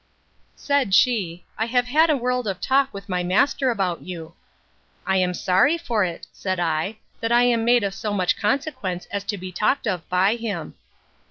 Said 0.55 0.95
she, 0.95 1.45
I 1.59 1.67
have 1.67 1.85
had 1.85 2.09
a 2.09 2.17
world 2.17 2.47
of 2.47 2.59
talk 2.59 2.91
with 2.91 3.07
my 3.07 3.21
master 3.21 3.69
about 3.69 4.01
you. 4.01 4.33
I 5.05 5.17
am 5.17 5.35
sorry 5.35 5.77
for 5.77 6.03
it, 6.03 6.25
said 6.33 6.59
I, 6.59 6.97
that 7.19 7.31
I 7.31 7.43
am 7.43 7.63
made 7.63 7.83
of 7.83 7.93
so 7.93 8.11
much 8.11 8.35
consequence 8.35 9.05
as 9.11 9.23
to 9.25 9.37
be 9.37 9.51
talked 9.51 9.85
of 9.85 10.09
by 10.09 10.37
him. 10.37 10.73